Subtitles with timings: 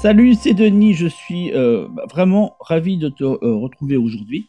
[0.00, 4.46] Salut, c'est Denis, je suis euh, vraiment ravi de te euh, retrouver aujourd'hui.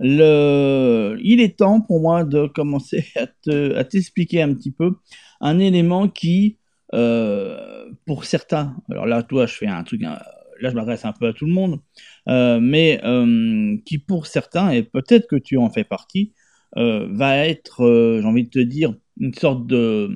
[0.00, 3.76] Il est temps pour moi de commencer à, te...
[3.76, 4.96] à t'expliquer un petit peu
[5.40, 6.58] un élément qui,
[6.94, 10.20] euh, pour certains, alors là, toi, je fais un truc, là,
[10.60, 11.78] je m'adresse un peu à tout le monde,
[12.26, 13.00] mais
[13.86, 16.32] qui, pour certains, et peut-être que tu en fais partie,
[16.74, 20.10] va être, j'ai envie de te dire, une sorte de...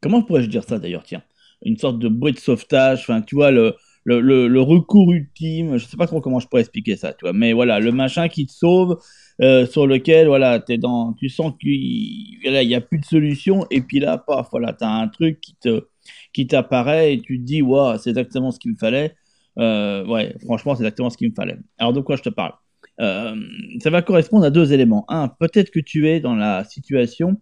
[0.00, 1.22] Comment pourrais-je dire ça d'ailleurs, tiens
[1.60, 5.76] Une sorte de bruit de sauvetage, enfin, tu vois, le, le, le, le recours ultime,
[5.78, 8.28] je sais pas trop comment je pourrais expliquer ça, tu vois, mais voilà, le machin
[8.28, 9.00] qui te sauve,
[9.40, 13.04] euh, sur lequel, voilà, t'es dans, tu sens qu'il voilà, il y a plus de
[13.04, 15.86] solution, et puis là, paf, voilà, t'as un truc qui te,
[16.32, 19.14] qui t'apparaît, et tu te dis, waouh, c'est exactement ce qu'il me fallait.
[19.58, 21.58] Euh, ouais, franchement, c'est exactement ce qu'il me fallait.
[21.78, 22.52] Alors, de quoi je te parle?
[23.00, 23.34] Euh,
[23.80, 25.04] Ça va correspondre à deux éléments.
[25.08, 27.40] Un, peut-être que tu es dans la situation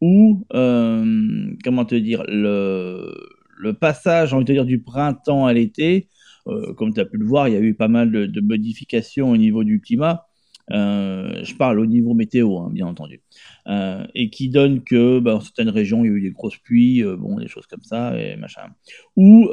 [0.00, 3.14] où, euh, comment te dire, le,
[3.56, 6.08] le passage, envie de dire, du printemps à l'été,
[6.48, 9.30] euh, comme tu as pu le voir, il y a eu pas mal de, modifications
[9.30, 10.26] au niveau du climat.
[10.70, 13.20] Euh, je parle au niveau météo, hein, bien entendu,
[13.66, 16.56] euh, et qui donne que bah, dans certaines régions il y a eu des grosses
[16.56, 18.68] pluies, bon des choses comme ça et machin.
[19.16, 19.48] Ou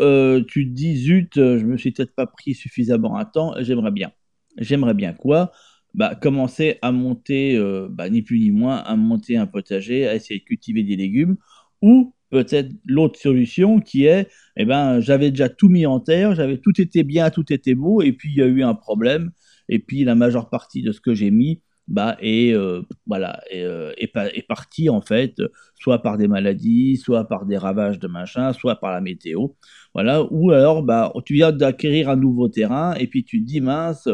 [0.48, 4.12] tu te dis zut, je me suis peut-être pas pris suffisamment à temps, j'aimerais bien,
[4.58, 5.52] j'aimerais bien quoi?
[5.96, 10.40] Bah commencer à monter, bah, ni plus ni moins, à monter un potager, à essayer
[10.40, 11.38] de cultiver des légumes,
[11.82, 14.28] ou peut-être l'autre solution qui est,
[14.58, 18.02] eh ben j'avais déjà tout mis en terre, j'avais tout été bien, tout était beau,
[18.02, 19.32] et puis il y a eu un problème
[19.70, 23.64] et puis la majeure partie de ce que j'ai mis bah, est, euh, voilà, est,
[23.64, 25.42] euh, est, est partie en fait,
[25.76, 29.48] soit par des maladies, soit par des ravages de machin, soit par la météo.
[29.96, 33.62] Voilà, ou alors bah, tu viens d'acquérir un nouveau terrain et puis tu te dis
[33.62, 34.08] mince,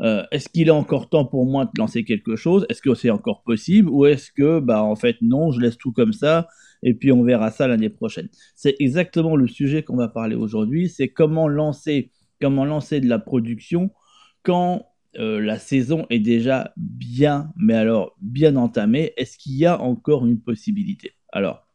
[0.00, 2.64] euh, est-ce qu'il est encore temps pour moi de lancer quelque chose?
[2.68, 3.88] Est-ce que c'est encore possible?
[3.90, 6.48] Ou est-ce que, bah, en fait, non, je laisse tout comme ça
[6.82, 10.88] et puis on verra ça l'année prochaine C'est exactement le sujet qu'on va parler aujourd'hui.
[10.88, 13.90] C'est comment lancer, comment lancer de la production
[14.42, 14.86] quand
[15.18, 20.26] euh, la saison est déjà bien, mais alors bien entamée, est-ce qu'il y a encore
[20.26, 21.12] une possibilité?
[21.32, 21.66] Alors,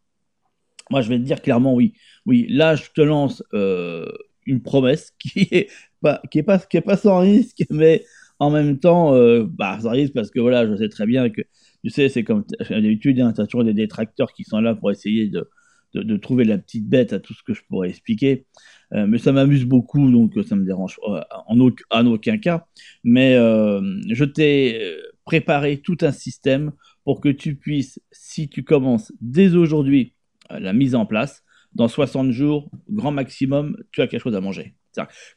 [0.89, 1.93] moi je vais te dire clairement oui.
[2.25, 4.05] Oui, là je te lance euh,
[4.45, 5.69] une promesse qui est
[6.01, 8.03] pas, qui est pas, qui est pas sans risque, mais
[8.39, 11.41] en même temps, euh, bah, sans risque parce que voilà, je sais très bien que,
[11.83, 14.91] tu sais, c'est comme d'habitude, hein, tu as toujours des détracteurs qui sont là pour
[14.91, 15.49] essayer de,
[15.93, 18.45] de, trouver la petite bête à tout ce que je pourrais expliquer.
[18.93, 22.65] Euh, mais ça m'amuse beaucoup, donc ça me dérange en, aucun, en aucun cas.
[23.03, 24.95] Mais euh, je t'ai
[25.25, 26.71] préparé tout un système
[27.03, 30.13] pour que tu puisses, si tu commences dès aujourd'hui
[30.49, 31.43] la mise en place,
[31.75, 34.75] dans 60 jours, grand maximum, tu as quelque chose à manger.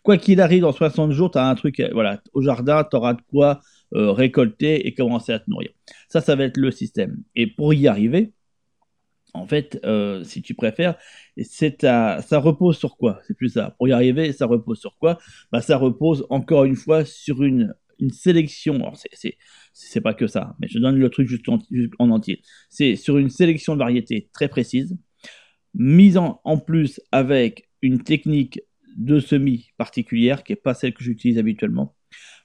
[0.02, 3.14] Quoi qu'il arrive, dans 60 jours, tu as un truc, voilà, au jardin, tu auras
[3.14, 3.60] de quoi
[3.94, 5.70] euh, récolter et commencer à te nourrir.
[6.08, 7.22] Ça, ça va être le système.
[7.34, 8.32] Et pour y arriver,
[9.34, 10.96] en fait, euh, si tu préfères,
[11.42, 13.20] c'est à, ça repose sur quoi?
[13.26, 13.74] C'est plus ça.
[13.78, 15.18] Pour y arriver, ça repose sur quoi?
[15.52, 18.76] Bah, Ça repose encore une fois sur une, une sélection.
[18.76, 19.36] Alors, c'est,
[19.72, 22.42] c'est, pas que ça, mais je donne le truc juste en, juste en entier.
[22.70, 24.96] C'est sur une sélection de variétés très précise,
[25.74, 28.60] mise en, en plus avec une technique
[28.96, 31.95] de semis particulière qui n'est pas celle que j'utilise habituellement,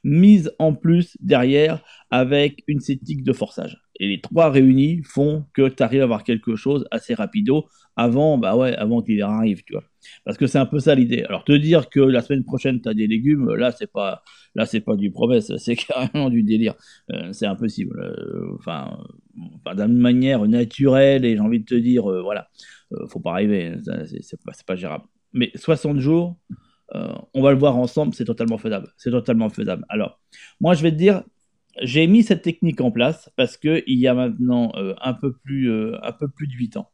[0.04, 3.78] mise en plus derrière avec une technique de forçage.
[4.00, 8.38] Et les trois réunis font que tu arrives à avoir quelque chose assez rapido avant,
[8.38, 9.84] bah ouais, avant qu'il arrive, tu vois.
[10.26, 11.24] Parce que c'est un peu ça l'idée.
[11.24, 14.24] Alors te dire que la semaine prochaine tu as des légumes, là c'est pas,
[14.56, 16.74] là c'est pas du promesse, c'est carrément du délire.
[17.12, 18.00] Euh, c'est impossible.
[18.00, 18.98] Euh, enfin,
[19.76, 22.50] d'une manière naturelle et j'ai envie de te dire, euh, voilà,
[23.08, 23.76] faut pas arriver,
[24.22, 25.06] c'est pas, pas gérable.
[25.34, 26.38] Mais 60 jours,
[26.96, 28.90] euh, on va le voir ensemble, c'est totalement faisable.
[28.98, 29.86] C'est totalement faisable.
[29.90, 30.20] Alors,
[30.60, 31.24] moi, je vais te dire,
[31.82, 35.34] j'ai mis cette technique en place parce que il y a maintenant euh, un peu
[35.34, 36.92] plus, euh, un peu plus de 8 ans.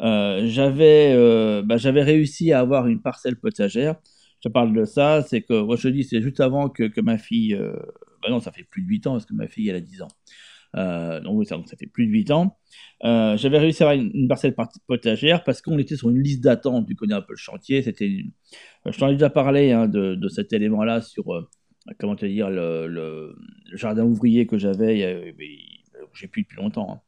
[0.00, 3.96] j'avais, bah, j'avais réussi à avoir une parcelle potagère.
[4.42, 7.16] Je parle de ça, c'est que, moi, je dis, c'est juste avant que, que ma
[7.16, 7.56] fille,
[8.22, 10.02] bah non, ça fait plus de 8 ans parce que ma fille, elle a 10
[10.02, 10.08] ans.
[10.74, 12.58] Euh, donc, ça, fait plus de 8 ans.
[13.04, 14.54] Euh, J'avais réussi à avoir une, parcelle
[14.86, 16.86] potagère parce qu'on était sur une liste d'attente.
[16.86, 17.84] Tu connais un peu le chantier.
[18.00, 18.32] Une...
[18.86, 21.48] je t'en ai déjà parlé hein, de, cet élément-là sur euh,
[21.98, 23.34] comment te dire le,
[23.72, 25.34] jardin ouvrier que j'avais.
[26.14, 26.92] J'ai plus depuis longtemps.
[26.92, 27.00] Hein.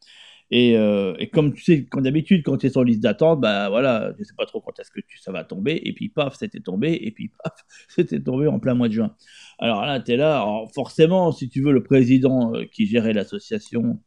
[0.50, 3.69] Et, euh, et, comme tu sais, comme d'habitude, quand tu es sur liste d'attente, bah
[3.69, 6.37] voilà, je sais pas trop quand est-ce que tu, ça va tomber, et puis paf,
[6.38, 7.52] c'était tombé, et puis paf,
[7.88, 9.14] c'était tombé en plein mois de juin.
[9.58, 14.00] Alors là, tu es là, forcément, si tu veux, le président euh, qui gérait l'association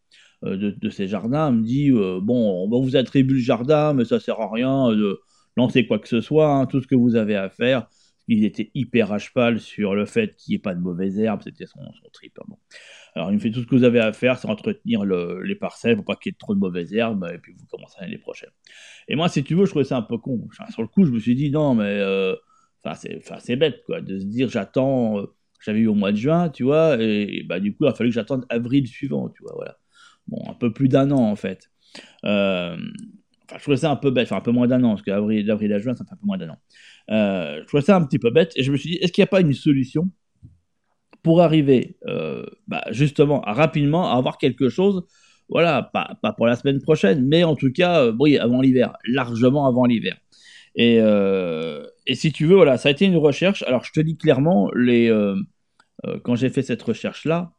[0.46, 4.40] euh, de, ces jardins me dit bon, on vous attribuer le jardin, mais ça sert
[4.40, 5.20] à rien de
[5.58, 7.88] lancer quoi que ce soit, hein, tout ce que vous avez à faire.
[8.32, 11.42] Il était hyper à cheval sur le fait qu'il n'y ait pas de mauvaises herbes,
[11.44, 11.80] c'était son,
[12.14, 12.38] trip.
[12.40, 12.56] Hein.
[13.16, 15.56] Alors, il me fait tout ce que vous avez à faire, c'est entretenir le, les
[15.56, 18.20] parcelles pour pas qu'il y ait trop de mauvaises herbes, et puis vous commencerez l'année
[18.20, 18.52] prochaine.
[19.08, 20.48] Et moi, si tu veux, je trouvais ça un peu con.
[20.70, 22.36] Sur le coup, je me suis dit, non, mais euh,
[22.96, 25.26] c'est, bête, quoi, de se dire j'attends,
[25.66, 28.12] j'avais eu au mois de juin, tu vois, et, bah, du coup, il a fallu
[28.12, 29.78] que j'attende avril suivant, tu vois, voilà.
[30.28, 31.72] Bon, un peu plus d'un an, en fait.
[32.26, 32.78] Euh,
[33.58, 35.74] je trouvais ça un peu bête, enfin, un peu moins d'un an, parce qu'avril d'avril
[35.74, 36.58] à juin, ça fait un peu moins d'un an.
[37.12, 39.22] Euh, je trouvais ça un petit peu bête, et je me suis dit, est-ce qu'il
[39.22, 40.10] n'y a pas une solution
[41.24, 45.04] pour arriver, euh, bah, justement, rapidement à avoir quelque chose,
[45.50, 49.86] voilà, pas, pour la semaine prochaine, mais en tout cas, oui, avant l'hiver, largement avant
[49.86, 50.18] l'hiver.
[50.76, 50.98] Et,
[52.06, 53.64] et, si tu veux, voilà, ça a été une recherche.
[53.64, 55.12] Alors, je te dis clairement, les,
[56.24, 57.52] quand j'ai fait cette recherche-là,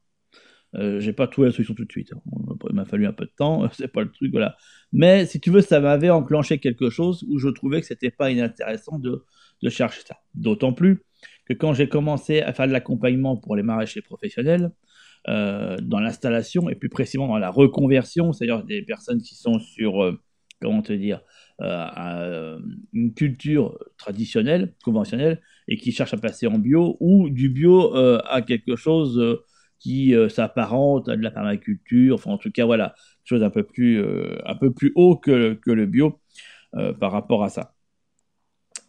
[0.76, 2.12] euh, j'ai pas trouvé la solution tout de suite.
[2.12, 2.20] Hein.
[2.68, 4.56] Il m'a fallu un peu de temps, c'est pas le truc, voilà.
[4.92, 8.30] Mais si tu veux, ça m'avait enclenché quelque chose où je trouvais que c'était pas
[8.30, 9.24] inintéressant de,
[9.62, 10.16] de chercher ça.
[10.34, 11.02] D'autant plus
[11.46, 14.70] que quand j'ai commencé à faire de l'accompagnement pour les maraîchers professionnels,
[15.28, 20.02] euh, dans l'installation et plus précisément dans la reconversion, c'est-à-dire des personnes qui sont sur,
[20.02, 20.18] euh,
[20.62, 21.20] comment te dire,
[22.94, 28.40] une culture traditionnelle, conventionnelle, et qui cherchent à passer en bio, ou du bio à
[28.40, 29.42] quelque chose
[29.80, 32.94] qui euh, s'apparente à de la permaculture, enfin en tout cas voilà,
[33.24, 36.20] chose un peu plus, euh, un peu plus haut que, que le bio
[36.76, 37.74] euh, par rapport à ça.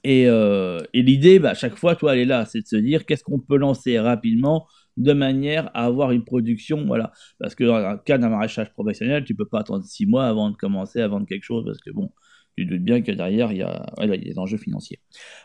[0.03, 3.05] Et, et l'idée, bah, à chaque fois, toi, elle est là, c'est de se dire
[3.05, 4.67] qu'est-ce qu'on peut lancer rapidement
[4.97, 7.11] de manière à avoir une production, voilà.
[7.39, 10.49] Parce que dans le cas d'un maraîchage professionnel, tu peux pas attendre six mois avant
[10.49, 12.11] de commencer à vendre quelque chose, parce que bon,
[12.57, 14.99] tu doutes bien que derrière, il y a, des enjeux financiers.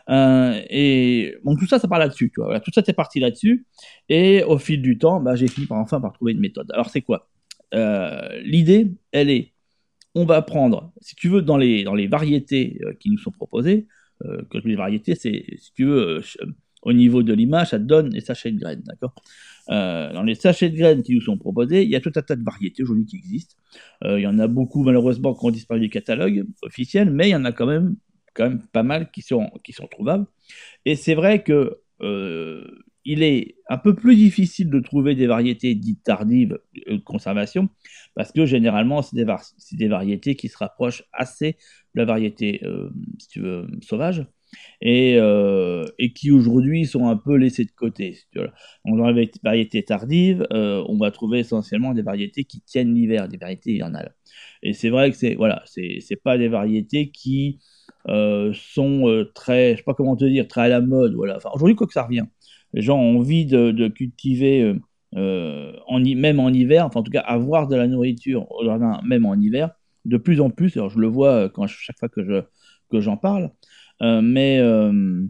[0.09, 2.31] Euh, et donc tout ça, ça part là-dessus.
[2.31, 3.65] Tout ça, c'est parti là-dessus.
[4.09, 6.69] Et au fil du temps, bah, j'ai fini par enfin par trouver une méthode.
[6.71, 7.29] Alors c'est quoi?
[7.73, 9.53] Euh, L'idée, elle est,
[10.15, 13.87] on va prendre, si tu veux, dans les, variétés euh, qui nous sont proposées,
[14.49, 16.21] que les variétés, c'est, si tu veux,
[16.81, 19.13] au niveau de l'image, ça donne les sachets de graines, d'accord?
[19.69, 22.21] Euh, Dans les sachets de graines qui nous sont proposés, il y a tout un
[22.21, 23.55] tas de variétés aujourd'hui qui existent.
[24.03, 27.31] Euh, il y en a beaucoup, malheureusement, qui ont disparu du catalogue officiel, mais il
[27.31, 27.95] y en a quand même,
[28.33, 30.25] quand même pas mal qui sont, qui sont trouvables.
[30.85, 32.65] Et c'est vrai que euh,
[33.05, 37.69] il est un peu plus difficile de trouver des variétés dites tardives de conservation,
[38.15, 39.25] parce que généralement, c'est des,
[39.73, 41.53] des, variétés qui se rapprochent assez
[41.95, 42.61] de la variété,
[43.81, 44.25] sauvage
[44.81, 48.17] et, euh, et qui aujourd'hui sont un peu laissés de côté.
[48.85, 53.37] dans les variétés tardives, euh, on va trouver essentiellement des variétés qui tiennent l'hiver, des
[53.37, 54.13] variétés hivernales.
[54.63, 57.59] Et c'est vrai que c'est voilà, c'est pas des variétés qui
[58.07, 61.13] euh, sont très, je sais pas comment te dire, très à la mode.
[61.15, 61.39] Voilà.
[61.53, 62.25] Aujourd'hui, quoi que ça revient,
[62.73, 64.75] les gens ont envie de, cultiver.
[65.13, 69.25] en, même en hiver, enfin en tout cas avoir de la nourriture au jardin même
[69.25, 69.71] en hiver,
[70.05, 72.43] de plus en plus, alors je le vois quand chaque fois que je
[72.89, 73.51] que j'en parle,
[74.01, 75.27] mais euh,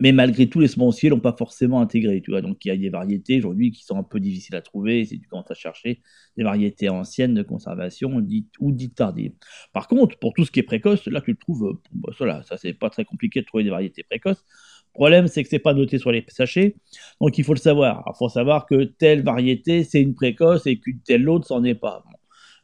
[0.00, 2.42] mais malgré tout, les semenciers l'ont pas forcément intégré, tu vois.
[2.42, 5.20] Donc il y a des variétés aujourd'hui qui sont un peu difficiles à trouver si
[5.20, 6.00] tu commences à chercher
[6.36, 8.20] des variétés anciennes de conservation
[8.60, 9.32] ou dites tardives.
[9.72, 12.56] Par contre, pour tout ce qui est précoce, là tu le trouves, euh, bah, ça
[12.56, 14.44] c'est pas très compliqué de trouver des variétés précoces.
[14.94, 16.76] Le problème, c'est que c'est pas noté sur les sachets,
[17.20, 18.04] donc il faut le savoir.
[18.08, 21.74] Il faut savoir que telle variété c'est une précoce et qu'une telle autre c'en est
[21.74, 22.04] pas.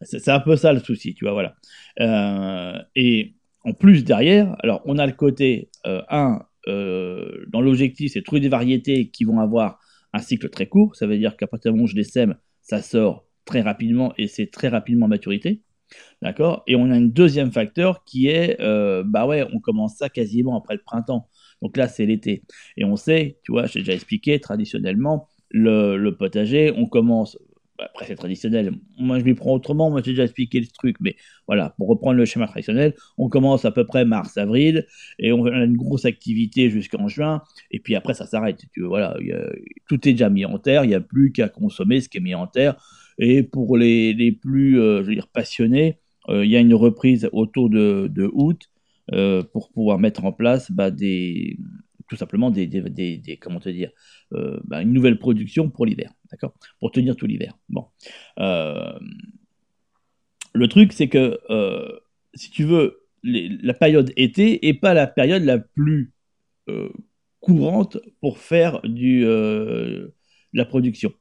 [0.02, 1.54] C'est un peu ça le souci, tu vois, voilà.
[2.00, 3.34] Euh, et
[3.64, 8.40] en plus derrière, alors on a le côté 1, euh, euh, dans l'objectif, c'est trouver
[8.40, 9.78] des variétés qui vont avoir
[10.12, 10.96] un cycle très court.
[10.96, 14.12] Ça veut dire qu'à partir du moment où je les sème, ça sort très rapidement
[14.18, 15.62] et c'est très rapidement maturité.
[16.22, 16.62] D'accord?
[16.66, 20.56] Et on a un deuxième facteur qui est, euh, bah ouais, on commence ça quasiment
[20.56, 21.28] après le printemps.
[21.62, 22.44] Donc là, c'est l'été.
[22.76, 27.36] Et on sait, tu vois, j'ai déjà expliqué, traditionnellement, le, potager, on commence
[27.80, 28.72] après c'est traditionnel.
[28.98, 32.16] Moi je m'y prends autrement, moi j'ai déjà expliqué le truc, mais voilà, pour reprendre
[32.16, 34.86] le schéma traditionnel, on commence à peu près mars-avril
[35.18, 38.62] et on a une grosse activité jusqu'en juin, et puis après ça s'arrête.
[38.72, 39.16] Tu voilà,
[39.88, 42.22] tout est déjà mis en terre, il n'y a plus qu'à consommer ce qui est
[42.22, 42.76] mis en terre.
[43.18, 45.98] Et pour les, plus euh, passionnés,
[46.30, 48.70] euh, il y a une reprise autour de, de août
[49.12, 51.58] euh, pour pouvoir mettre en place bah, des,
[52.10, 53.92] tout simplement des, des, comment te dire,
[54.32, 57.56] euh, bah, une nouvelle production pour l'hiver, d'accord, pour tenir tout l'hiver.
[57.68, 57.86] Bon,
[58.40, 58.98] euh,
[60.52, 61.88] le truc c'est que euh,
[62.34, 66.12] si tu veux, la période été est pas la période la plus
[67.38, 69.24] courante pour faire du
[70.52, 71.12] la production.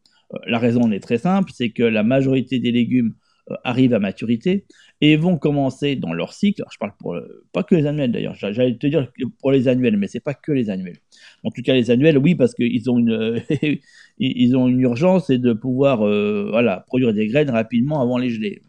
[0.48, 3.14] la raison est très simple, c'est que la majorité des légumes
[3.64, 4.66] arrivent à maturité
[5.02, 6.64] et vont commencer dans leur cycle.
[6.72, 7.18] je parle pour
[7.54, 8.36] pas que les annuels d'ailleurs.
[8.36, 10.98] J'allais te dire pour les annuels, mais c'est pas que les annuels.
[11.44, 13.42] En tout cas, les annuels, oui, parce qu'ils ont une
[14.20, 18.30] ils ont une urgence et de pouvoir euh, voilà produire des graines rapidement avant les
[18.30, 18.62] gelées.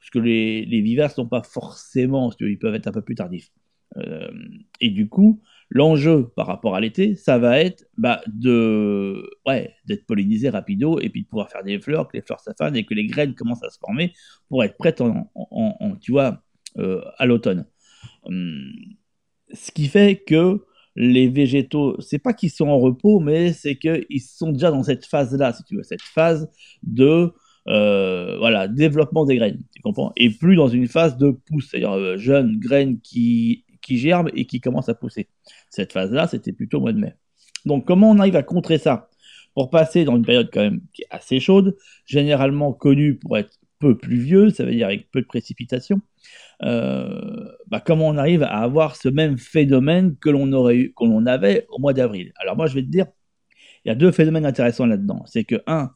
[0.00, 3.50] Parce que les, les vivaces sont pas forcément, ils peuvent être un peu plus tardifs.
[3.96, 4.28] Euh,
[4.80, 5.40] et du coup,
[5.74, 11.08] L'enjeu par rapport à l'été, ça va être bah, de ouais, d'être pollinisé rapido et
[11.10, 13.64] puis de pouvoir faire des fleurs, que les fleurs s'affanent et que les graines commencent
[13.64, 14.12] à se former
[14.48, 15.26] pour être prêtes en,
[16.00, 16.42] tu vois,
[16.78, 17.66] euh, à l'automne.
[18.24, 18.72] Hum,
[19.52, 20.64] ce qui fait que
[20.94, 25.04] les végétaux, c'est pas qu'ils sont en repos, mais c'est qu'ils sont déjà dans cette
[25.06, 26.48] phase-là, si tu veux, cette phase
[26.84, 27.32] de
[27.68, 30.12] euh, voilà, développement des graines, tu comprends?
[30.16, 34.46] Et plus dans une phase de pousse, c'est-à-dire euh, jeunes graines qui, qui germent et
[34.46, 35.28] qui commencent à pousser.
[35.70, 37.14] Cette phase-là, c'était plutôt au mois de mai.
[37.64, 39.08] Donc comment on arrive à contrer ça?
[39.54, 41.76] Pour passer dans une période quand même qui est assez chaude,
[42.06, 46.00] généralement connue pour être peu pluvieuse, ça veut dire avec peu de précipitations,
[46.62, 51.04] euh, bah, comment on arrive à avoir ce même phénomène que l'on aurait eu, que
[51.04, 52.32] l'on avait au mois d'avril?
[52.36, 53.06] Alors moi, je vais te dire,
[53.84, 55.22] il y a deux phénomènes intéressants là-dedans.
[55.26, 55.90] C'est que un,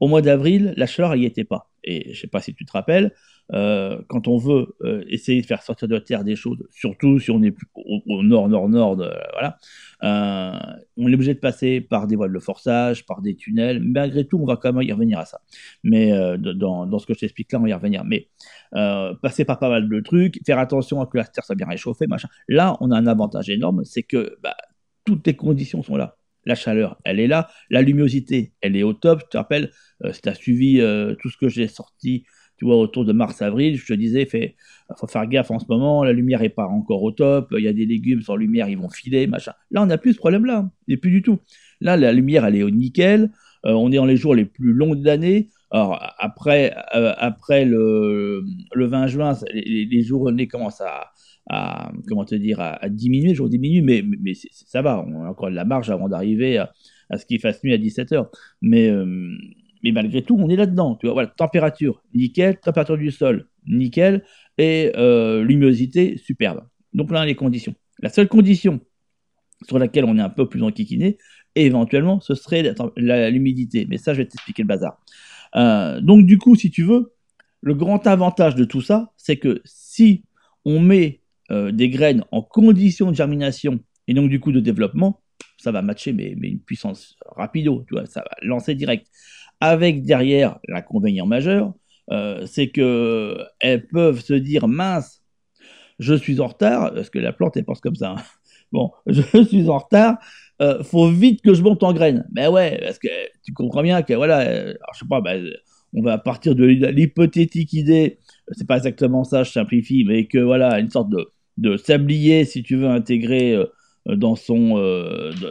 [0.00, 1.70] au mois d'avril, la chaleur n'y était pas.
[1.84, 3.12] Et je sais pas si tu te rappelles,
[3.52, 7.18] euh, quand on veut euh, essayer de faire sortir de la terre des choses, surtout
[7.18, 9.58] si on est au, nord, nord, nord, voilà,
[10.02, 13.80] on est obligé de passer par des voies de forçage, par des tunnels.
[13.80, 15.40] Malgré tout, on va quand même y revenir à ça.
[15.84, 18.04] Mais dans, ce que je t'explique là, on va y revenir.
[18.04, 18.28] Mais
[18.74, 21.66] euh, passer par pas mal de trucs, faire attention à que la terre soit bien
[21.66, 22.28] réchauffée, machin.
[22.48, 24.56] Là, on a un avantage énorme, c'est que bah,
[25.04, 26.16] toutes les conditions sont là.
[26.44, 27.48] La chaleur, elle est là.
[27.70, 29.22] La luminosité, elle est au top.
[29.24, 29.70] Je te rappelle,
[30.04, 32.24] euh, si tu as suivi euh, tout ce que j'ai sorti,
[32.56, 34.56] tu vois, autour de mars-avril, je te disais, fait,
[34.96, 37.68] faut faire gaffe en ce moment, la lumière est pas encore au top, il y
[37.68, 39.52] a des légumes sans lumière, ils vont filer, machin.
[39.70, 41.38] Là, on n'a plus ce problème-là, et plus du tout.
[41.80, 43.30] Là, la lumière, elle est au nickel,
[43.64, 48.44] on est dans les jours les plus longs de l'année, alors, après, euh, après le,
[48.72, 51.10] le 20 juin, les, les journées commencent à,
[51.50, 55.28] à, comment te dire, à, diminuer, les jours diminuent, mais, mais ça va, on a
[55.28, 56.72] encore de la marge avant d'arriver à,
[57.10, 58.28] à, ce qu'il fasse nuit à 17h.
[58.62, 59.36] Mais, euh,
[59.82, 60.96] mais malgré tout, on est là-dedans.
[60.96, 64.24] Tu vois, voilà, température, nickel, température du sol, nickel,
[64.58, 66.66] et euh, luminosité, superbe.
[66.92, 67.74] Donc là, les conditions.
[68.00, 68.80] La seule condition
[69.66, 71.18] sur laquelle on est un peu plus enquiquiné,
[71.54, 72.74] éventuellement, ce serait
[73.30, 73.86] l'humidité.
[73.88, 74.98] Mais ça, je vais t'expliquer le bazar.
[75.54, 77.14] Euh, donc du coup, si tu veux,
[77.62, 80.24] le grand avantage de tout ça, c'est que si
[80.64, 85.22] on met euh, des graines en condition de germination et donc du coup de développement,
[85.58, 89.06] ça va matcher mais, mais une puissance rapido, tu vois, ça va lancer direct.
[89.60, 91.72] Avec derrière l'inconvénient majeur,
[92.10, 95.22] euh, c'est que elles peuvent se dire mince,
[95.98, 98.12] je suis en retard, parce que la plante elle pense comme ça.
[98.12, 98.22] Hein.
[98.72, 100.18] Bon, je suis en retard,
[100.60, 102.26] euh, faut vite que je monte en graines.
[102.32, 103.08] Ben ouais, parce que
[103.44, 105.46] tu comprends bien que voilà, euh, je sais pas, ben,
[105.94, 108.18] on va partir de l'hypothétique idée,
[108.50, 112.64] c'est pas exactement ça, je simplifie, mais que voilà, une sorte de, de sablier, si
[112.64, 113.66] tu veux, intégrer euh,
[114.16, 114.74] dans son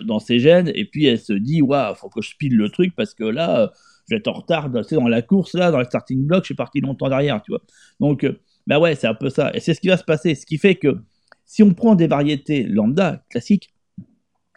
[0.06, 2.96] dans ses gènes, et puis elle se dit, waouh, faut que je pile le truc
[2.98, 3.72] parce que là,
[4.08, 6.48] je vais être en retard, tu dans la course là, dans le starting block, je
[6.48, 7.62] suis parti longtemps derrière, tu vois.
[8.00, 8.26] Donc,
[8.68, 10.58] ben ouais, c'est un peu ça, et c'est ce qui va se passer, ce qui
[10.58, 10.98] fait que
[11.46, 13.70] si on prend des variétés lambda classiques,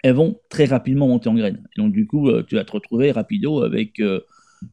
[0.03, 1.67] elles vont très rapidement monter en graines.
[1.77, 4.21] Et donc, du coup, euh, tu vas te retrouver rapido avec, euh,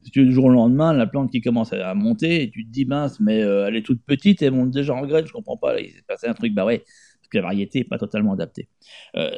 [0.02, 2.64] si tu veux, du jour au lendemain, la plante qui commence à monter, et tu
[2.64, 5.32] te dis, mince, mais euh, elle est toute petite, elle monte déjà en graines, je
[5.32, 6.84] comprends pas, il s'est passé un truc, bah ouais,
[7.26, 8.68] parce que la variété n'est pas totalement adaptée.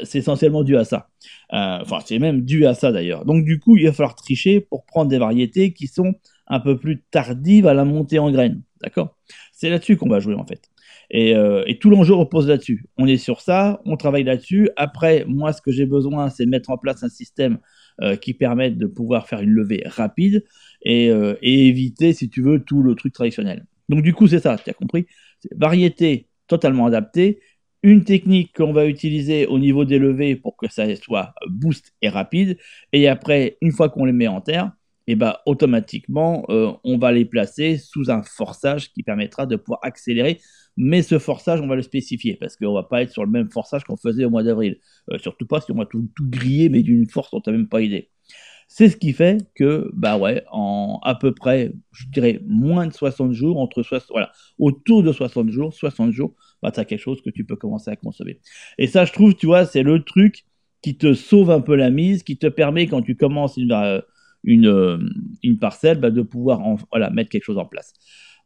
[0.02, 1.09] c'est essentiellement dû à ça.
[1.50, 3.25] Enfin, c'est même dû à ça d'ailleurs.
[3.25, 6.14] Donc, du coup, il va falloir tricher pour prendre des variétés qui sont
[6.47, 8.62] un peu plus tardives à la montée en graines.
[8.83, 9.16] D'accord?
[9.52, 10.71] C'est là-dessus qu'on va jouer en fait.
[11.14, 12.85] Euh, et, tout l'enjeu repose là-dessus.
[12.97, 14.71] On est sur ça, on travaille là-dessus.
[14.76, 17.59] Après, moi, ce que j'ai besoin, c'est mettre en place un système
[18.02, 20.45] euh, qui permette de pouvoir faire une levée rapide
[20.87, 23.66] euh, et, éviter, si tu veux, tout le truc traditionnel.
[23.88, 25.07] Donc, du coup, c'est ça, tu as compris?
[25.57, 27.40] Variété totalement adaptée,
[27.82, 32.08] une technique qu'on va utiliser au niveau des levées pour que ça soit boost et
[32.08, 32.58] rapide.
[32.92, 34.73] Et après, une fois qu'on les met en terre,
[35.06, 39.80] et eh ben, automatiquement, on va les placer sous un forçage qui permettra de pouvoir
[39.82, 40.38] accélérer
[40.80, 43.50] mais ce forçage, on va le spécifier parce qu'on va pas être sur le même
[43.50, 44.78] forçage qu'on faisait au mois d'avril.
[45.11, 47.56] Euh, surtout pas si on va tout, tout griller, mais d'une force dont tu n'as
[47.56, 48.11] même pas idée.
[48.68, 52.92] C'est ce qui fait que, bah ouais, en à peu près, je dirais, moins de
[52.92, 54.30] 60 jours, entre 60, voilà,
[54.61, 57.90] autour de 60 jours, 60 jours, bah, tu as quelque chose que tu peux commencer
[57.90, 58.40] à consommer.
[58.78, 60.44] Et ça, je trouve, tu vois, c'est le truc
[60.82, 64.00] qui te sauve un peu la mise, qui te permet, quand tu commences une, euh,
[64.44, 64.98] une, euh,
[65.42, 67.92] une parcelle, bah, de pouvoir voilà, mettre quelque chose en place.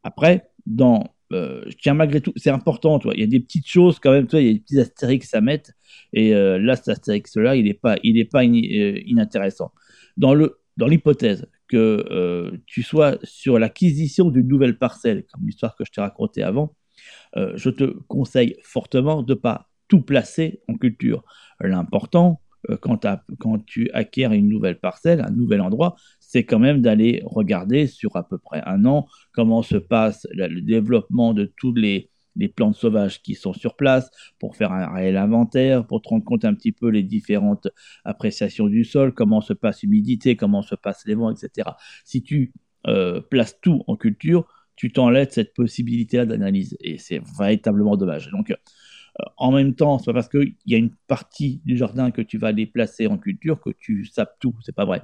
[0.02, 3.12] Après, dans euh, je tiens malgré tout, c'est important, toi.
[3.14, 4.40] Il y a des petites choses quand même, toi.
[4.40, 5.70] Il y a des petits astérix à mettre.
[6.12, 9.72] Et là, cet astérix-là, il n'est pas, il est pas inintéressant.
[10.18, 15.86] Dans le, dans l'hypothèse que tu sois sur l'acquisition d'une nouvelle parcelle, comme l'histoire que
[15.86, 16.74] je t'ai racontée avant,
[17.34, 21.24] je te conseille fortement de pas tout placer en culture.
[21.60, 22.40] L'important,
[22.80, 23.06] quand,
[23.38, 28.16] quand, tu acquiers une nouvelle parcelle, un nouvel endroit, c'est quand même d'aller regarder sur
[28.16, 32.10] à peu près un an comment se passe le développement de toutes les,
[32.56, 36.46] plantes sauvages qui sont sur place, pour faire un réel inventaire, pour te rendre compte
[36.46, 37.68] un petit peu les différentes
[38.06, 41.72] appréciations du sol, comment se passe l'humidité, comment se passent les vents, etc.
[42.06, 42.54] Si tu
[42.86, 48.30] euh, places tout en culture, tu t'enlèves cette possibilité-là d'analyse, et c'est véritablement dommage.
[48.30, 48.54] Donc,
[49.36, 52.38] en même temps, c'est pas parce qu'il y a une partie du jardin que tu
[52.38, 55.02] vas déplacer en culture que tu sapes tout, c'est pas vrai.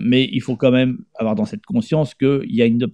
[0.00, 2.84] mais il faut quand même avoir dans cette conscience qu'il y a une,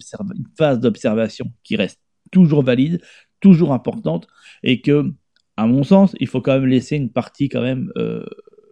[0.57, 3.01] phase d'observation qui reste toujours valide,
[3.39, 4.27] toujours importante,
[4.63, 5.13] et que,
[5.57, 7.91] à mon sens, il faut quand même laisser une partie quand même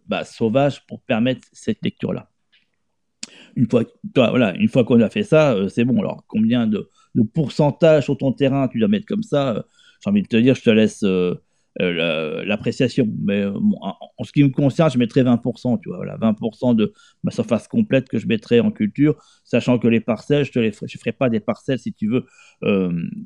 [0.08, 2.30] bah, sauvage pour permettre cette lecture-là.
[3.56, 3.84] Une fois,
[4.16, 6.00] voilà, une fois qu'on a fait ça, euh, c'est bon.
[6.00, 6.90] Alors, combien de,
[7.34, 9.62] pourcentage sur ton terrain tu dois mettre comme ça euh,
[10.04, 11.36] J'ai envie de te dire, je te laisse euh,
[12.46, 13.08] l'appréciation.
[13.24, 16.94] Mais en, ce qui me concerne, je mettrais 20%, tu vois, voilà, 20% de
[17.24, 21.12] ma surface complète que je mettrais en culture, sachant que les parcelles, je ne ferai
[21.12, 22.26] pas des parcelles, si tu veux,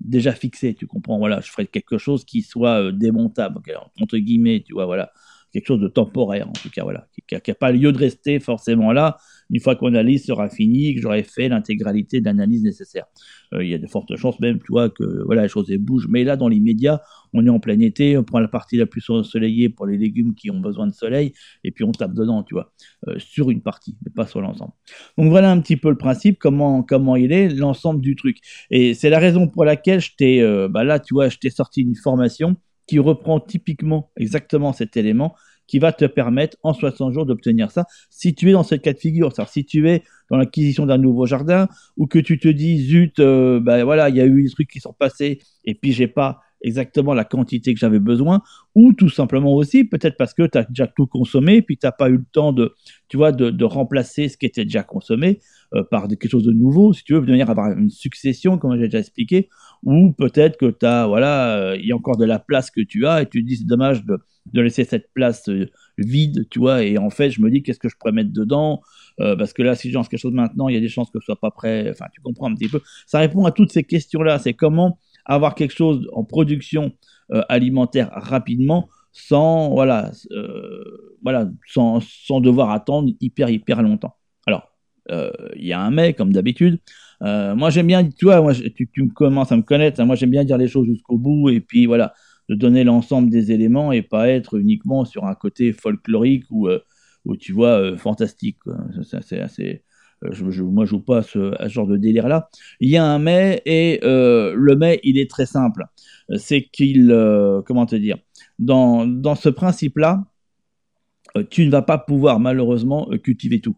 [0.02, 3.60] déjà fixées, tu comprends, voilà, je ferai quelque chose qui soit démontable,
[4.00, 5.12] entre guillemets, tu vois, voilà
[5.58, 8.92] quelque chose de temporaire, en tout cas, voilà, qui n'a pas lieu de rester forcément
[8.92, 9.18] là,
[9.50, 13.06] une fois que l'analyse sera finie, que j'aurai fait l'intégralité de l'analyse nécessaire.
[13.54, 16.08] Euh, il y a de fortes chances même, tu vois, que voilà, les choses bougent.
[16.10, 17.02] Mais là, dans l'immédiat,
[17.34, 20.36] on est en plein été, on prend la partie la plus ensoleillée pour les légumes
[20.36, 21.34] qui ont besoin de soleil,
[21.64, 22.72] et puis on tape dedans, tu vois,
[23.08, 24.74] euh, sur une partie, mais pas sur l'ensemble.
[25.18, 28.38] Donc voilà un petit peu le principe, comment, comment il est, l'ensemble du truc.
[28.70, 31.50] Et c'est la raison pour laquelle je t'ai, euh, bah là, tu vois, je t'ai
[31.50, 35.36] sorti une formation qui reprend typiquement exactement cet élément
[35.68, 38.94] qui va te permettre en 60 jours d'obtenir ça si tu es dans cette cas
[38.94, 39.34] de figure.
[39.34, 41.68] C'est-à-dire si tu es dans l'acquisition d'un nouveau jardin
[41.98, 44.70] ou que tu te dis zut, euh, ben voilà, il y a eu des trucs
[44.70, 48.42] qui sont passés et puis j'ai pas exactement la quantité que j'avais besoin,
[48.76, 51.92] ou tout simplement aussi, peut-être parce que tu as déjà tout consommé, puis tu n'as
[51.92, 52.74] pas eu le temps de,
[53.08, 55.40] tu vois, de, remplacer ce qui était déjà consommé
[55.74, 58.58] euh, par quelque chose de nouveau, si tu veux, de manière à avoir une succession,
[58.58, 59.50] comme j'ai déjà expliqué,
[59.84, 62.82] ou peut-être que tu as, voilà, euh, il y a encore de la place que
[62.82, 64.18] tu as, et tu te dis, c'est dommage de,
[64.54, 67.90] laisser cette place euh, vide, tu vois, et en fait, je me dis, qu'est-ce que
[67.90, 68.82] je pourrais mettre dedans
[69.18, 71.20] parce que là, si je lance quelque chose maintenant, il y a des chances que
[71.20, 71.90] ce soit pas prêt.
[71.90, 72.82] Enfin, tu comprends un petit peu.
[73.08, 74.38] Ça répond à toutes ces questions-là.
[74.38, 76.92] C'est comment avoir quelque chose en production
[77.32, 84.16] euh, alimentaire rapidement sans voilà euh, voilà sans, sans, devoir attendre hyper hyper longtemps.
[84.48, 84.72] Alors
[85.12, 86.80] euh, il y a un mais comme d'habitude.
[87.22, 90.00] moi j'aime bien tu moi tu, tu commences à me connaître.
[90.00, 92.14] Hein, moi j'aime bien dire les choses jusqu'au bout et puis voilà
[92.50, 96.70] de donner l'ensemble des éléments et pas être uniquement sur un côté folklorique ou
[97.26, 98.60] ou tu vois fantastique.
[99.04, 99.84] C'est assez
[100.32, 102.50] je, je, moi, je joue pas à ce, genre de délire-là.
[102.80, 105.84] Il y a un mais, et euh, le mais, il est très simple.
[106.38, 108.18] C'est qu'il, euh, comment te dire,
[108.60, 110.26] dans, dans ce principe-là,
[111.50, 113.78] tu ne vas pas pouvoir malheureusement cultiver tout.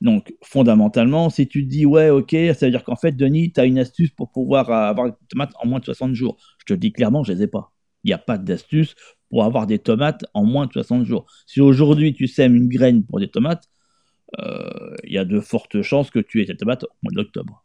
[0.00, 3.60] Donc, fondamentalement, si tu te dis, ouais, ok, ça veut dire qu'en fait, Denis, tu
[3.60, 6.36] as une astuce pour pouvoir avoir des tomates en moins de 60 jours.
[6.58, 7.72] Je te dis clairement, je les ai pas.
[8.04, 8.94] Il n'y a pas d'astuce
[9.28, 11.26] pour avoir des tomates en moins de 60 jours.
[11.46, 13.79] Si aujourd'hui tu sèmes une graine pour des tomates, euh,
[14.38, 17.64] il y a de fortes chances que tu aies cette tomate au mois d'octobre.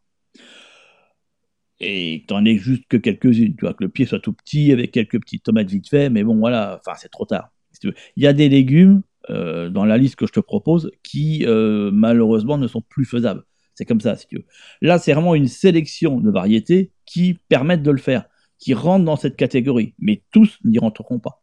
[1.80, 4.72] Et tu n'en aies juste que quelques-unes, tu vois, que le pied soit tout petit
[4.72, 7.50] avec quelques petites tomates vite fait, mais bon, voilà, enfin, c'est trop tard.
[7.82, 11.90] Il y a des légumes euh, dans la liste que je te propose qui, euh,
[11.92, 13.44] malheureusement, ne sont plus faisables.
[13.74, 14.44] C'est comme ça, si tu veux.
[14.80, 18.24] Là, c'est vraiment une sélection de variétés qui permettent de le faire,
[18.58, 21.42] qui rentrent dans cette catégorie, mais tous n'y rentreront pas.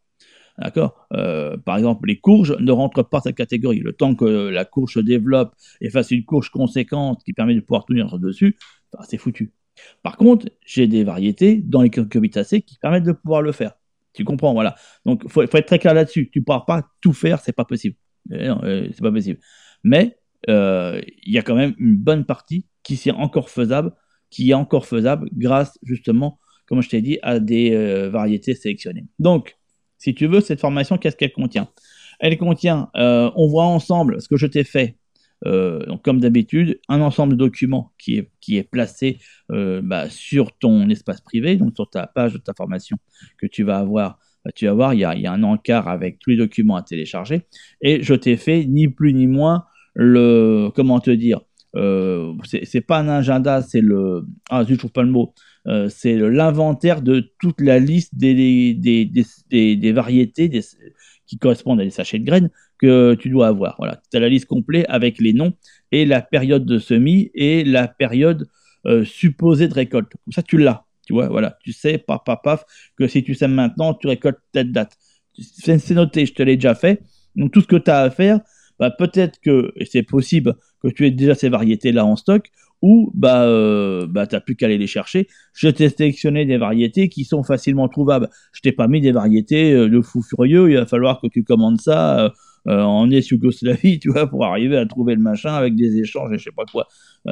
[0.58, 1.08] D'accord?
[1.14, 3.80] Euh, Par exemple, les courges ne rentrent pas dans cette catégorie.
[3.80, 7.62] Le temps que la courge se développe et fasse une courge conséquente qui permet de
[7.62, 8.58] pouvoir tenir dessus,
[8.92, 9.52] bah, c'est foutu.
[10.04, 13.74] Par contre, j'ai des variétés dans les cucurbitacées qui permettent de pouvoir le faire.
[14.14, 14.76] Tu comprends, voilà.
[15.06, 16.30] Donc, il faut, être très clair là-dessus.
[16.32, 17.96] Tu ne pourras pas tout faire, c'est pas possible.
[18.32, 19.40] Euh, c'est pas possible.
[19.84, 23.92] Mais euh, il y a quand même une bonne partie qui est encore faisable,
[24.30, 29.08] qui est encore faisable grâce justement, comme je t'ai dit, à des variétés sélectionnées.
[29.18, 29.58] Donc,
[30.04, 31.70] si tu veux, cette formation, qu'est-ce qu'elle contient?
[32.20, 34.98] Elle contient, euh, on voit ensemble ce que je t'ai fait,
[35.46, 39.20] euh, comme d'habitude, un ensemble de documents qui est, qui est placé
[39.52, 42.98] euh, bah, sur ton espace privé, donc sur ta page de ta formation
[43.38, 44.20] que tu vas avoir.
[44.44, 47.44] Bah, tu vas voir, il y, a, un encart avec tous les documents à télécharger.
[47.82, 49.64] Et je t'ai fait ni plus ni moins
[49.94, 50.68] le.
[50.76, 51.40] Comment te dire
[52.44, 54.26] C'est pas un agenda, c'est le.
[54.50, 55.34] Ah, je trouve pas le mot.
[55.68, 59.06] Euh, c'est l'inventaire de toute la liste des, des,
[59.76, 60.50] des, variétés
[61.26, 63.76] qui correspondent à des sachets de graines que tu dois avoir.
[63.78, 65.54] Voilà, tu as la liste complète avec les noms
[65.92, 68.48] et la période de semis et la période
[68.86, 70.12] euh, supposée de récolte.
[70.26, 70.86] Comme ça, tu l'as.
[71.06, 72.66] Tu vois, voilà, tu sais, paf, paf, paf,
[72.98, 74.98] que si tu sèmes maintenant, tu récoltes telle date.
[75.38, 77.02] C'est noté, je te l'ai déjà fait.
[77.36, 78.40] Donc, tout ce que tu as à faire,
[78.80, 82.50] bah, peut-être que, c'est possible que tu aies déjà ces variétés-là en stock,
[82.84, 85.30] ou bah, euh, bah t'as plus qu'à aller les chercher.
[85.54, 88.30] Je t'ai sélectionné des variétés qui sont facilement trouvables.
[88.52, 90.70] Je t'ai pas mis des variétés euh, de fou furieux.
[90.70, 92.34] Il va falloir que tu commandes ça
[92.68, 96.38] euh, en ex-Yougoslavie, tu vois, pour arriver à trouver le machin avec des échanges et
[96.38, 96.88] je sais pas quoi.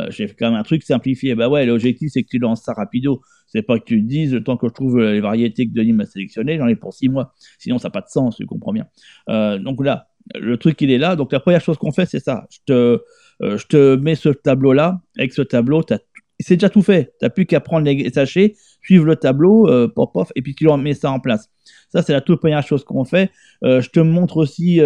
[0.08, 1.36] J'ai quand même un truc simplifié.
[1.36, 3.22] Bah ouais, l'objectif c'est que tu lances ça rapido.
[3.48, 5.92] C'est pas que tu te dises, le temps que je trouve les variétés que Denis
[5.92, 7.34] m'a sélectionnées, j'en ai pour six mois.
[7.60, 8.88] Sinon, ça n'a pas de sens, tu comprends bien.
[9.28, 11.18] Donc là, le truc, il est là.
[11.18, 12.48] Donc la première chose qu'on fait, c'est ça.
[12.50, 13.02] Je te,
[13.44, 15.02] euh, je te mets ce tableau-là.
[15.18, 15.84] Avec ce tableau,
[16.40, 17.14] c'est déjà tout fait.
[17.20, 20.56] Tu n'as plus qu'à prendre les sachets, suivre le tableau, euh, pop, pop, et puis
[20.56, 21.50] tu mets ça en place.
[21.90, 23.32] Ça, c'est la toute première chose qu'on fait.
[23.64, 24.80] Euh, je te montre aussi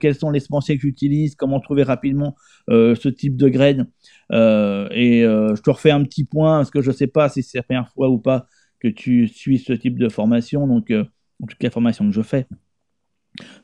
[0.00, 2.36] quels sont les semenciers que j'utilise, comment trouver rapidement
[2.68, 3.88] ce type de graines.
[4.30, 7.58] et je te refais un petit point, parce que je ne sais pas si c'est
[7.58, 8.46] la première fois ou pas
[8.80, 12.22] que tu suis ce type de formation, donc en tout cas, la formation que je
[12.22, 12.46] fais.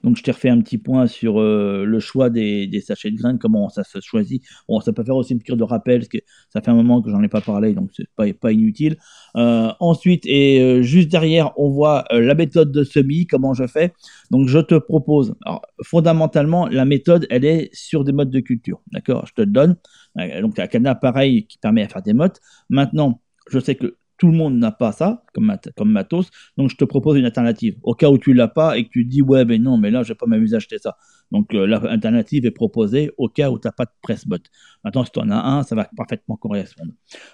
[0.02, 3.38] Donc je t'ai refait un petit point sur euh, le choix des, sachets de graines,
[3.38, 4.42] comment ça se choisit.
[4.68, 6.18] Bon, ça peut faire aussi une piqûre de rappel, parce que
[6.50, 8.96] ça fait un moment que j'en ai pas parlé, donc c'est pas, pas inutile.
[9.36, 13.92] Euh, ensuite, et euh, juste derrière, on voit la méthode de semis, comment je fais.
[14.30, 15.34] Donc je te propose,
[15.82, 18.80] fondamentalement, la méthode, elle est sur des modes de culture.
[18.92, 19.26] D'accord?
[19.26, 19.76] Je te donne.
[20.40, 22.36] Donc un canal pareil qui permet à faire des modes.
[22.70, 26.84] Maintenant, je sais que tout le monde n'a pas ça comme, matos, donc je te
[26.84, 27.76] propose une alternative.
[27.84, 30.02] Au cas où tu l'as pas et que tu dis ouais mais non mais là
[30.02, 30.96] je vais pas m'amuser à acheter ça.
[31.30, 34.38] Donc euh, l'alternative est proposée au cas où tu n'as pas de pressbot.
[34.84, 36.92] Maintenant si tu en as un, ça va parfaitement correspondre.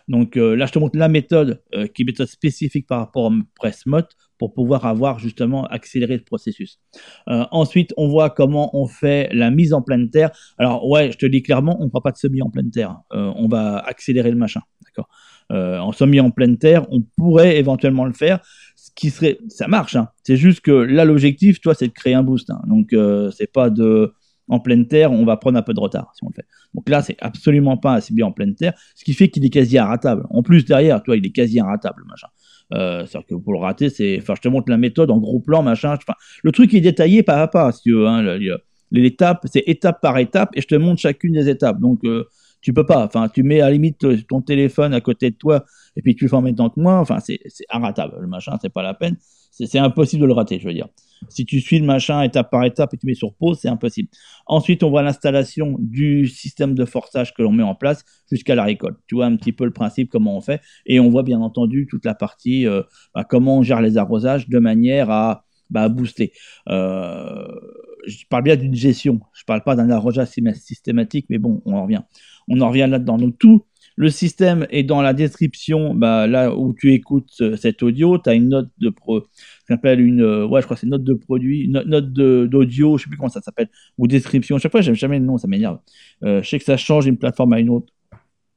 [0.08, 3.24] Donc euh, là je te montre la méthode euh, qui est méthode spécifique par rapport
[3.24, 4.02] au pressbot
[4.38, 6.80] pour pouvoir avoir justement accéléré le processus.
[7.26, 10.30] ensuite on voit comment on fait la mise en pleine terre.
[10.58, 12.96] Alors ouais je te dis clairement on ne fera pas de semi en pleine terre.
[13.10, 14.60] on va accélérer le machin.
[14.84, 15.08] D'accord?
[15.52, 18.40] Euh, en semi en pleine terre, on pourrait éventuellement le faire.
[18.76, 19.96] Ce qui serait, ça marche.
[19.96, 20.08] Hein.
[20.22, 22.50] C'est juste que là, l'objectif, toi, c'est de créer un boost.
[22.50, 22.60] Hein.
[22.66, 24.12] Donc, euh, c'est pas de
[24.48, 26.46] en pleine terre, on va prendre un peu de retard si on le fait.
[26.74, 29.50] Donc là, c'est absolument pas assez bien en pleine terre, ce qui fait qu'il est
[29.50, 30.26] quasi inratable.
[30.30, 32.28] En plus, derrière, toi, il est quasi inratable, machin.
[32.74, 34.18] Euh, C'est-à-dire que pour le rater, c'est.
[34.20, 35.94] Enfin, je te montre la méthode en gros plan, machin.
[35.94, 38.06] Enfin, le truc est détaillé pas à pas, si tu veux.
[38.06, 38.38] Hein,
[38.90, 41.80] L'étape, c'est étape par étape, et je te montre chacune des étapes.
[41.80, 42.28] Donc, euh,
[42.64, 43.04] tu peux pas.
[43.04, 45.64] Enfin, tu mets à limite ton téléphone à côté de toi
[45.96, 46.98] et puis tu le fais en même temps que moi.
[46.98, 47.38] Enfin, c'est
[47.70, 48.16] inratable.
[48.20, 49.16] Le machin, c'est pas la peine.
[49.50, 50.88] C'est impossible de le rater, je veux dire.
[51.28, 54.08] Si tu suis le machin étape par étape et tu mets sur pause, c'est impossible.
[54.46, 58.64] Ensuite, on voit l'installation du système de forçage que l'on met en place jusqu'à la
[58.64, 58.98] récolte.
[59.06, 60.60] Tu vois un petit peu le principe, comment on fait.
[60.86, 62.82] Et on voit bien entendu toute la partie, euh,
[63.14, 66.32] bah, comment on gère les arrosages de manière à bah, booster.
[66.68, 67.46] Euh,
[68.06, 69.20] je parle bien d'une gestion.
[69.34, 72.02] Je parle pas d'un arrosage systématique, mais bon, on en revient
[72.48, 73.18] on en revient là-dedans.
[73.18, 73.64] Donc tout
[73.96, 78.28] le système est dans la description, bah, là où tu écoutes euh, cet audio, tu
[78.28, 79.22] as une note de pro,
[79.68, 83.08] s'appelle une, euh, ouais, je crois c'est note de produit, note, note d'audio, je sais
[83.08, 84.58] plus comment ça s'appelle, ou description.
[84.58, 85.78] Chaque fois, j'aime jamais le nom, ça m'énerve.
[86.24, 87.93] Euh, je sais que ça change d'une plateforme à une autre.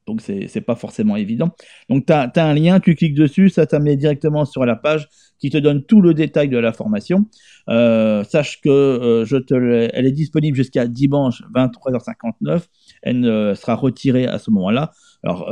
[0.07, 1.49] Donc, c'est pas forcément évident.
[1.89, 5.49] Donc, tu as, un lien, tu cliques dessus, ça t'amène directement sur la page qui
[5.49, 7.25] te donne tout le détail de la formation.
[7.69, 12.63] Euh, sache que euh, je te elle est disponible jusqu'à dimanche 23h59.
[13.03, 14.91] Elle euh, sera retirée à ce moment-là.
[15.23, 15.49] Alors,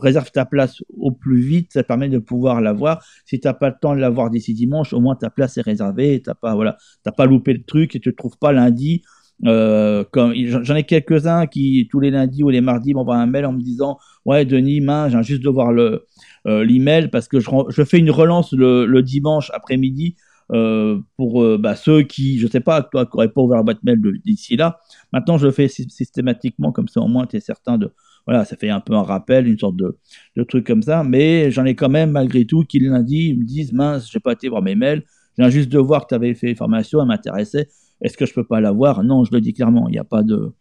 [0.00, 3.04] réserve ta place au plus vite, ça permet de pouvoir la voir.
[3.24, 5.56] Si tu n'as pas le temps de la voir d'ici dimanche, au moins ta place
[5.56, 6.22] est réservée.
[6.22, 6.76] Tu n'as pas, voilà,
[7.16, 9.02] pas loupé le truc et tu te trouves pas lundi
[9.44, 13.52] euh, j'en ai quelques-uns qui tous les lundis ou les mardis m'envoient un mail en
[13.52, 16.06] me disant ouais Denis mince j'ai juste de voir le
[16.46, 20.16] euh, l'email parce que je, je, fais une relance le, le dimanche après-midi
[20.52, 23.82] euh, pour bah, ceux qui je sais pas toi qui n'auraient pas ouvert la boîte
[23.82, 24.80] mail d'ici là.
[25.12, 27.92] Maintenant je le fais systématiquement comme ça au moins tu es certain de
[28.26, 29.98] voilà ça fait un peu un rappel une sorte de,
[30.36, 31.04] de truc comme ça.
[31.04, 34.32] Mais j'en ai quand même malgré tout qui le lundi me disent mince j'ai pas
[34.32, 35.04] été voir mes mails.
[35.38, 37.68] J'ai juste de voir que tu avais fait formation elle m'intéressait
[38.00, 39.88] est-ce que je peux pas l'avoir Non, je le dis clairement.
[39.88, 40.52] Il n'y a pas de,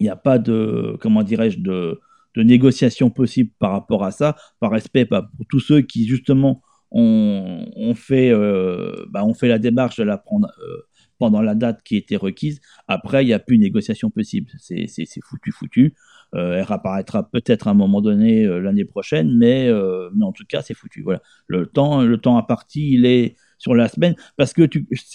[0.00, 2.00] il a pas de, comment dirais-je, de,
[2.34, 7.94] de négociation possible par rapport à ça, par respect pour tous ceux qui justement ont,
[7.96, 10.82] fait, euh, bah, fait la démarche de la prendre euh,
[11.18, 12.60] pendant la date qui était requise.
[12.86, 14.50] Après, il n'y a plus de négociation possible.
[14.58, 14.86] C'est
[15.24, 15.94] foutu, foutu.
[16.34, 19.68] Euh, elle apparaîtra peut-être à un moment donné l'année prochaine, mais,
[20.14, 21.02] mais en tout cas, c'est foutu.
[21.02, 21.20] Voilà.
[21.48, 24.68] Le temps, le temps imparti, il est, sur la semaine parce que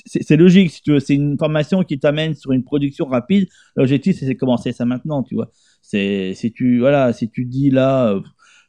[0.05, 4.71] c'est logique c'est une formation qui t'amène sur une production rapide l'objectif c'est de commencer
[4.71, 5.51] ça maintenant tu vois.
[5.81, 8.21] C'est si tu voilà si tu dis là euh,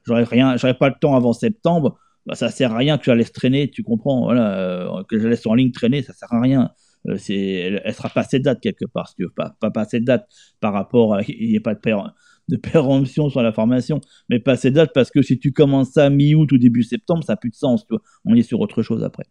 [0.07, 3.11] j'aurais rien j'aurais pas le temps avant septembre bah, ça sert à rien que je
[3.11, 6.13] la laisse traîner tu comprends voilà euh, que je la laisse en ligne traîner ça
[6.13, 6.71] sert à rien.
[7.09, 9.71] Euh, c'est elle, elle, sera passée de date quelque part si tu veux pas pas
[9.71, 10.29] de date
[10.61, 11.81] par rapport à il n'y a pas de
[12.51, 16.11] de péremption sur la formation, mais pas ces dates parce que si tu commences ça
[16.11, 17.87] mi-août ou début septembre, ça n'a plus de sens.
[17.87, 18.03] Tu vois.
[18.25, 19.25] On est sur autre chose après.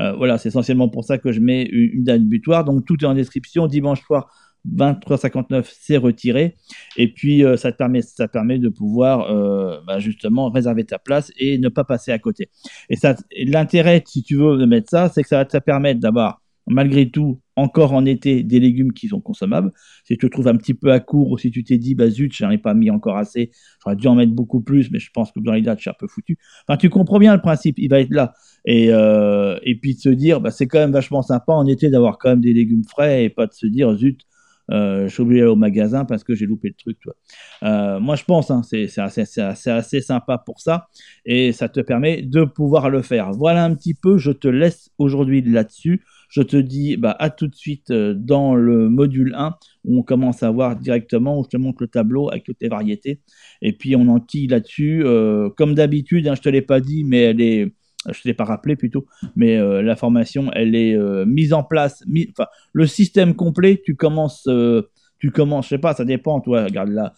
[0.00, 2.64] Euh, voilà, c'est essentiellement pour ça que je mets une date butoir.
[2.64, 3.66] Donc tout est en description.
[3.66, 4.28] Dimanche soir,
[4.70, 6.56] 23h59, c'est retiré.
[6.96, 10.98] Et puis euh, ça, te permet, ça permet de pouvoir euh, bah, justement réserver ta
[10.98, 12.50] place et ne pas passer à côté.
[12.88, 16.00] Et, ça, l'intérêt, si tu veux, de mettre ça, c'est que ça va te permettre
[16.00, 19.70] d'avoir malgré tout, encore en été, des légumes qui sont consommables.
[20.04, 22.08] Si tu te trouves un petit peu à court ou si tu t'es dit, bah
[22.08, 23.50] zut, j'en ai pas mis encore assez,
[23.82, 25.90] j'aurais dû en mettre beaucoup plus, mais je pense que dans les dates, je suis
[25.90, 26.38] un peu foutu.
[26.66, 28.32] Enfin, tu comprends bien le principe, il va être là.
[28.64, 31.90] Et, euh, et puis de se dire, bah, c'est quand même vachement sympa en été
[31.90, 34.20] d'avoir quand même des légumes frais et pas de se dire, zut,
[34.70, 36.98] euh, je suis obligé d'aller au magasin parce que j'ai loupé le truc.
[37.00, 37.14] Toi.
[37.62, 40.88] Euh, moi, je pense, hein, c'est assez, sympa pour ça
[41.24, 43.32] et ça te permet de pouvoir le faire.
[43.32, 46.04] Voilà un petit peu, je te laisse aujourd'hui là-dessus.
[46.32, 50.02] Je te dis bah, à tout de suite euh, dans le module 1 où on
[50.02, 53.20] commence à voir directement, où je te montre le tableau avec toutes les variétés.
[53.60, 55.02] Et puis on enquille là-dessus.
[55.04, 57.74] Euh, comme d'habitude, hein, je ne te l'ai pas dit, mais elle est
[58.06, 62.02] je ne l'ai pas rappelé plutôt, mais euh, la formation, elle est mise en place.
[62.72, 64.48] le système complet, tu commences,
[65.20, 67.12] tu commences, je sais pas, ça dépend, toi, regarde là.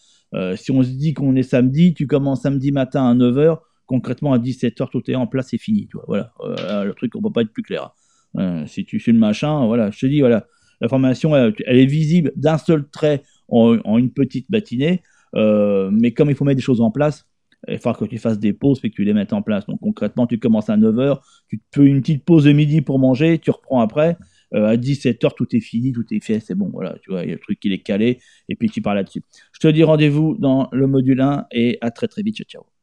[0.56, 4.38] si on se dit qu'on est samedi, tu commences samedi matin à 9h, concrètement à
[4.38, 6.28] 17h, tout est en place, c'est fini, tu vois.
[6.38, 7.94] Voilà, le truc, on peut pas être plus clair.
[8.38, 10.46] Euh, si tu le machin, voilà, je te dis, voilà,
[10.80, 15.02] la formation, elle, est visible d'un seul trait en, une petite matinée,
[15.36, 17.26] euh, mais comme il faut mettre des choses en place,
[17.68, 19.66] il faut que tu fasses des pauses et que tu les mettes en place.
[19.66, 22.98] Donc concrètement, tu commences à 9h, tu te fais une petite pause de midi pour
[22.98, 24.16] manger, tu reprends après.
[24.54, 27.28] Euh, à 17h, tout est fini, tout est fait, c'est bon, voilà, tu vois, il
[27.28, 29.22] y a le truc qui est calé, et puis tu parles là-dessus.
[29.52, 32.46] Je te dis rendez-vous dans le module 1 et à très très vite, ciao.
[32.46, 32.73] ciao.